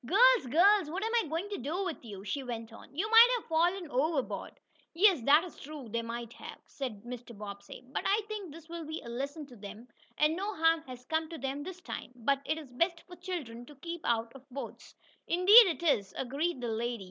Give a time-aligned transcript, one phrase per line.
[0.03, 0.89] "Girls, girls!
[0.89, 2.89] What am I going to do to you?" she went on.
[2.95, 4.59] "You might have fallen overboard."
[4.95, 7.37] "Yes, that is true, they might have," said Mr.
[7.37, 7.83] Bobbsey.
[7.85, 9.87] "But I think this will be a lesson to them,
[10.17, 12.13] and no harm has come to them this time.
[12.15, 14.95] But it is best for children to keep out of boats."
[15.27, 16.97] "Indeed it is," agreed the lady.